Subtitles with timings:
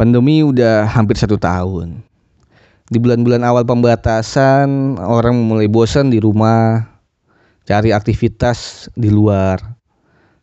[0.00, 2.00] Pandemi udah hampir satu tahun.
[2.88, 6.88] Di bulan-bulan awal pembatasan, orang mulai bosan di rumah,
[7.68, 9.60] cari aktivitas di luar.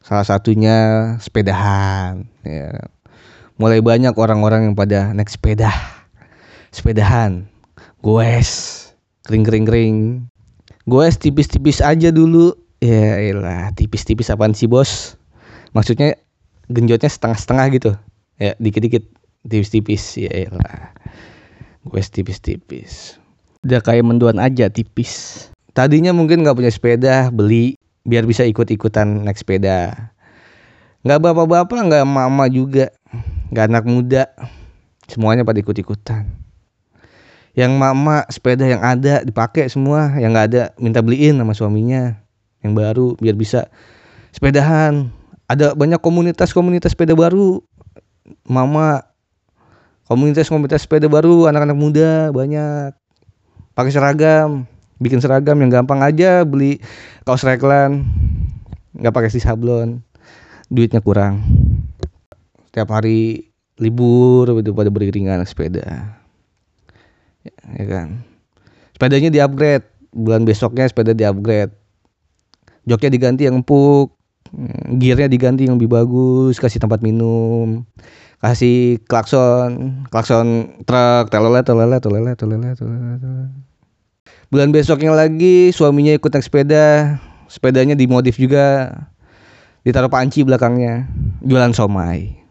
[0.05, 0.77] Salah satunya
[1.17, 2.21] sepedahan.
[2.45, 2.85] Ya.
[3.57, 5.73] Mulai banyak orang-orang yang pada naik sepeda,
[6.69, 7.49] sepedahan,
[8.05, 8.93] goes,
[9.25, 10.21] kering-kering-kering.
[10.85, 12.53] Goes tipis-tipis aja dulu.
[12.77, 15.17] Ya elah, tipis-tipis apaan sih bos?
[15.73, 16.13] Maksudnya
[16.69, 17.91] genjotnya setengah-setengah gitu.
[18.37, 19.16] Ya, dikit-dikit
[19.47, 20.97] tipis-tipis ya elah
[21.87, 23.17] gue tipis-tipis.
[23.63, 25.47] Udah kayak menduan aja tipis.
[25.71, 30.11] Tadinya mungkin nggak punya sepeda beli biar bisa ikut-ikutan naik sepeda.
[31.07, 32.91] Nggak bapak-bapak nggak mama juga.
[33.49, 34.23] Nggak anak muda.
[35.07, 36.27] Semuanya pada ikut-ikutan.
[37.57, 40.13] Yang mama sepeda yang ada dipakai semua.
[40.19, 42.19] Yang nggak ada minta beliin sama suaminya.
[42.61, 43.71] Yang baru biar bisa
[44.35, 45.09] sepedahan.
[45.47, 47.63] Ada banyak komunitas-komunitas sepeda baru.
[48.43, 49.07] Mama
[50.07, 52.95] komunitas-komunitas sepeda baru anak-anak muda banyak.
[53.77, 54.65] Pakai seragam
[54.97, 56.81] bikin seragam yang gampang aja beli
[57.21, 58.09] kaos reklan
[58.97, 60.01] nggak pakai si sablon
[60.73, 61.45] duitnya kurang.
[62.71, 66.17] Setiap hari libur itu pada beriringan sepeda.
[67.45, 68.25] Ya, ya kan?
[68.97, 71.69] Sepedanya di upgrade bulan besoknya sepeda di upgrade
[72.89, 74.16] joknya diganti yang empuk
[74.97, 77.83] gearnya diganti yang lebih bagus kasih tempat minum
[78.37, 83.19] kasih klakson klakson truk telolet telolet telolet telolet telolet
[84.47, 87.19] bulan besoknya lagi suaminya ikut naik sepeda.
[87.47, 88.91] Sepedanya dimodif juga.
[89.83, 91.07] Ditaruh panci belakangnya.
[91.43, 92.43] Jualan somai.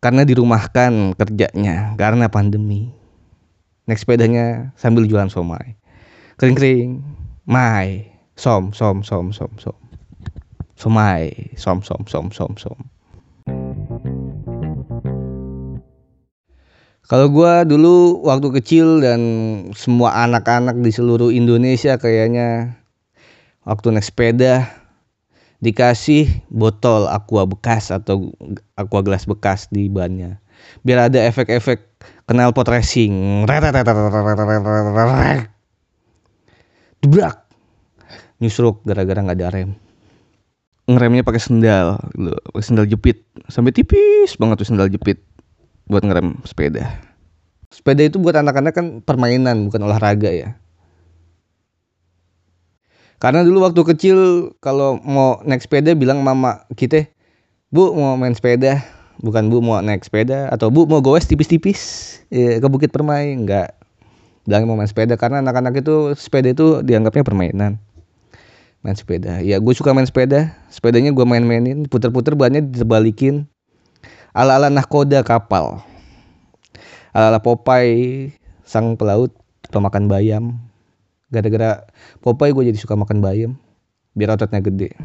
[0.00, 2.92] Karena dirumahkan kerjanya karena pandemi.
[3.84, 5.76] Naik sepedanya sambil jualan somai.
[6.40, 6.88] Kering kering
[7.44, 8.08] mai.
[8.36, 9.76] Som som som som som
[10.80, 11.52] somai.
[11.60, 12.76] Som som som som som.
[17.10, 19.20] Kalau gue dulu waktu kecil dan
[19.74, 22.78] semua anak-anak di seluruh Indonesia kayaknya
[23.66, 24.70] waktu naik sepeda
[25.58, 28.30] dikasih botol aqua bekas atau
[28.78, 30.38] aqua gelas bekas di bannya.
[30.86, 31.82] Biar ada efek-efek
[32.30, 33.42] kenal pot racing.
[37.02, 37.36] Debrak
[38.38, 39.89] nyusruk gara-gara nggak ada rem
[40.90, 42.02] ngeremnya pakai sendal
[42.50, 45.22] pakai sendal jepit sampai tipis banget tuh sendal jepit
[45.90, 46.86] buat ngerem sepeda.
[47.70, 50.58] Sepeda itu buat anak-anak kan permainan bukan olahraga ya.
[53.20, 54.18] Karena dulu waktu kecil
[54.64, 57.04] kalau mau naik sepeda bilang mama kita,
[57.68, 58.80] "Bu, mau main sepeda."
[59.20, 61.80] Bukan Bu mau naik sepeda atau Bu mau goes tipis-tipis
[62.32, 63.76] ya, ke Bukit Permai, enggak.
[64.48, 67.76] Bilang mau main sepeda karena anak-anak itu sepeda itu dianggapnya permainan.
[68.80, 69.44] Main sepeda.
[69.44, 70.56] Ya gue suka main sepeda.
[70.72, 73.44] Sepedanya gue main-mainin, puter-puter bannya dibalikin
[74.32, 75.84] ala-ala nahkoda kapal.
[77.12, 78.32] Ala-ala Popeye
[78.64, 79.34] sang pelaut
[79.68, 80.44] pemakan bayam.
[81.28, 81.84] Gara-gara
[82.24, 83.60] Popeye gue jadi suka makan bayam
[84.16, 84.96] biar ototnya gede.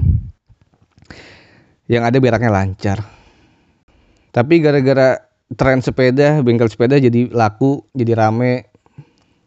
[1.92, 3.00] Yang ada beraknya lancar.
[4.32, 5.22] Tapi gara-gara
[5.54, 8.72] tren sepeda, bengkel sepeda jadi laku, jadi rame.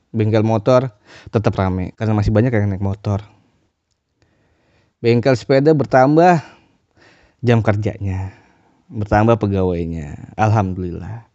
[0.09, 0.89] Bengkel motor
[1.29, 3.38] tetap rame karena masih banyak yang naik motor.
[4.99, 6.43] Bengkel sepeda bertambah
[7.43, 8.39] jam kerjanya
[8.89, 10.33] bertambah pegawainya.
[10.35, 11.29] Alhamdulillah.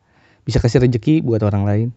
[0.43, 1.89] Bisa kasih rezeki buat orang lain.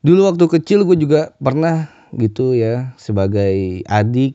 [0.00, 4.34] Dulu waktu kecil gue juga pernah gitu ya sebagai adik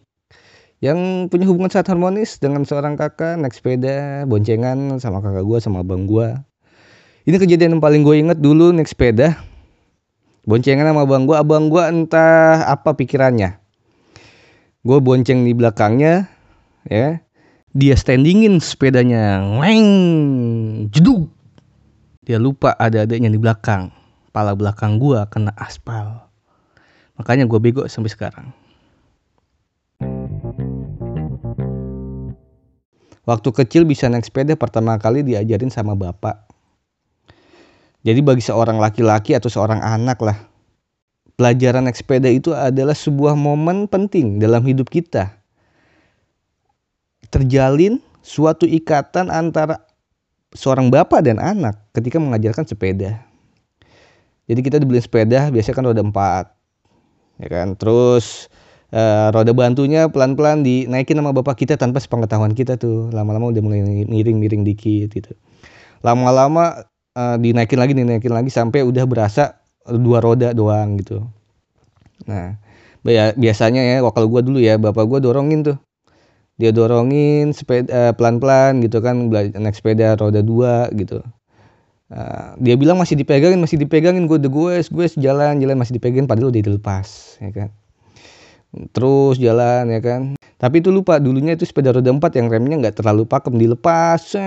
[0.79, 5.81] yang punya hubungan sangat harmonis dengan seorang kakak naik sepeda boncengan sama kakak gue sama
[5.81, 6.39] abang gue
[7.25, 9.35] ini kejadian yang paling gue inget dulu naik sepeda
[10.47, 13.59] boncengan sama abang gue abang gue entah apa pikirannya
[14.85, 16.29] gue bonceng di belakangnya
[16.85, 17.17] ya.
[17.75, 19.89] Dia standingin sepedanya weng
[20.93, 21.27] jeduk.
[22.23, 23.91] Dia lupa ada adanya di belakang.
[24.31, 26.23] Pala belakang gua kena aspal.
[27.19, 28.47] Makanya gua bego sampai sekarang.
[33.27, 36.47] Waktu kecil bisa naik sepeda pertama kali diajarin sama bapak.
[38.07, 40.54] Jadi bagi seorang laki-laki atau seorang anak lah
[41.35, 45.35] pelajaran naik sepeda itu adalah sebuah momen penting dalam hidup kita
[47.29, 49.83] terjalin suatu ikatan antara
[50.55, 53.21] seorang bapak dan anak ketika mengajarkan sepeda.
[54.45, 56.45] Jadi kita dibeli sepeda biasanya kan roda empat,
[57.41, 57.75] ya kan.
[57.75, 58.47] Terus
[58.93, 63.09] uh, roda bantunya pelan-pelan dinaikin sama bapak kita tanpa sepengetahuan kita tuh.
[63.11, 65.33] Lama-lama udah mulai miring-miring dikit gitu.
[66.05, 66.85] Lama-lama
[67.17, 71.25] uh, dinaikin lagi, dinaikin lagi sampai udah berasa dua roda doang gitu.
[72.25, 72.57] Nah,
[73.37, 75.77] biasanya ya kalau gua dulu ya bapak gua dorongin tuh
[76.55, 81.19] dia dorongin sepeda uh, pelan-pelan gitu kan naik sepeda roda dua gitu
[82.05, 86.53] Uh, dia bilang masih dipegangin, masih dipegangin, gue gue, gue jalan, jalan masih dipegangin, padahal
[86.53, 87.69] udah dilepas, ya kan.
[88.93, 90.21] Terus jalan, ya kan.
[90.61, 94.37] Tapi itu lupa, dulunya itu sepeda roda empat yang remnya nggak terlalu pakem, dilepas,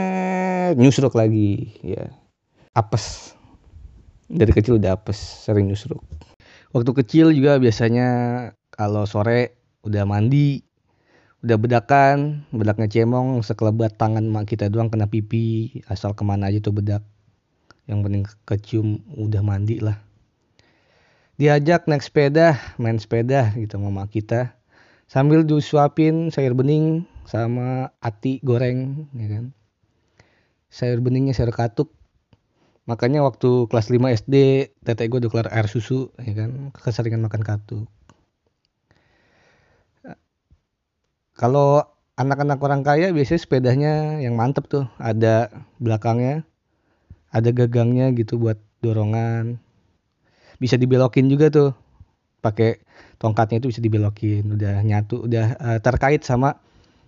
[0.79, 2.15] nyusruk lagi, ya.
[2.79, 3.35] Apes.
[4.29, 6.05] Dari kecil udah apes, sering nyusruk.
[6.77, 8.09] Waktu kecil juga biasanya
[8.69, 9.57] kalau sore
[9.89, 10.61] udah mandi,
[11.41, 16.61] udah bedakan bedaknya cemong sekelebat tangan mak kita doang kena pipi asal ke mana aja
[16.61, 17.01] tuh bedak.
[17.89, 19.97] Yang penting kecium udah mandi lah.
[21.41, 24.61] Diajak naik sepeda main sepeda gitu sama mak kita.
[25.09, 29.57] Sambil disuapin sayur bening sama ati goreng ya kan.
[30.69, 31.97] Sayur beningnya sayur katuk
[32.89, 34.35] makanya waktu kelas 5 SD
[34.83, 37.87] tete gue udah kelar air susu ya kan keseringan makan katuk
[41.39, 41.87] Kalau
[42.19, 45.47] anak-anak orang kaya biasanya sepedanya yang mantep tuh, ada
[45.79, 46.43] belakangnya,
[47.31, 49.63] ada gagangnya gitu buat dorongan.
[50.59, 51.71] Bisa dibelokin juga tuh.
[52.43, 52.83] Pakai
[53.23, 56.59] tongkatnya itu bisa dibelokin, udah nyatu, udah uh, terkait sama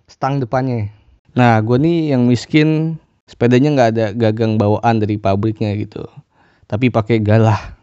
[0.07, 0.87] stang depannya.
[1.35, 2.95] Nah, gue nih yang miskin
[3.29, 6.05] sepedanya nggak ada gagang bawaan dari pabriknya gitu.
[6.67, 7.75] Tapi pakai galah.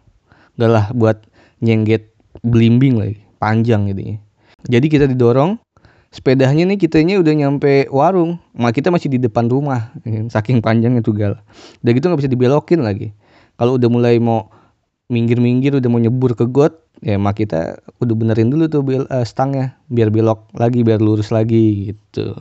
[0.59, 1.23] Galah buat
[1.63, 2.11] nyengget
[2.43, 4.19] belimbing lagi, panjang gitu.
[4.67, 5.59] Jadi kita didorong.
[6.09, 8.41] Sepedanya nih kitanya udah nyampe warung.
[8.57, 9.93] Mak kita masih di depan rumah.
[10.09, 11.37] Ya saking panjangnya tuh gal
[11.85, 13.13] udah gitu nggak bisa dibelokin lagi.
[13.61, 14.49] Kalau udah mulai mau
[15.13, 19.25] minggir-minggir udah mau nyebur ke got ya mak kita udah benerin dulu tuh bel, uh,
[19.25, 19.77] stangnya.
[19.93, 22.33] Biar belok lagi biar lurus lagi gitu